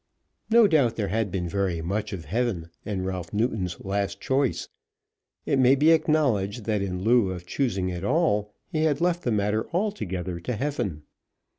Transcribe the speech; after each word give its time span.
No 0.49 0.65
doubt 0.67 0.95
there 0.95 1.09
had 1.09 1.29
been 1.29 1.47
very 1.47 1.79
much 1.79 2.11
of 2.11 2.25
heaven 2.25 2.71
in 2.83 3.05
Ralph 3.05 3.31
Newton's 3.31 3.79
last 3.85 4.19
choice. 4.19 4.67
It 5.45 5.59
may 5.59 5.75
be 5.75 5.91
acknowledged 5.91 6.63
that 6.63 6.81
in 6.81 7.03
lieu 7.03 7.29
of 7.29 7.45
choosing 7.45 7.91
at 7.91 8.03
all, 8.03 8.51
he 8.71 8.85
had 8.85 8.99
left 8.99 9.21
the 9.21 9.31
matter 9.31 9.69
altogether 9.71 10.39
to 10.39 10.55
heaven. 10.55 11.03